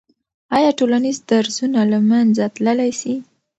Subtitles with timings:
[0.57, 3.13] آیا ټولنیز درزونه له منځه تللی سي؟